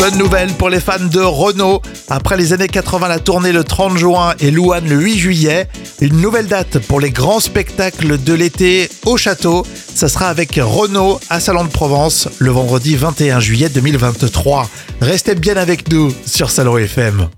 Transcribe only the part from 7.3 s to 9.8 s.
spectacles de l'été au château.